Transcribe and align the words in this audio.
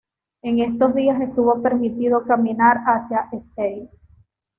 En 0.41 0.57
estos 0.59 0.95
días 0.95 1.21
estuvo 1.21 1.61
permitido 1.61 2.23
caminar 2.23 2.77
hasta 2.87 3.29
St. 3.33 3.87